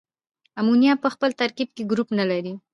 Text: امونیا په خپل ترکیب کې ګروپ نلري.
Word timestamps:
امونیا 0.59 0.93
په 1.03 1.07
خپل 1.13 1.29
ترکیب 1.41 1.69
کې 1.75 1.83
ګروپ 1.91 2.09
نلري. 2.19 2.53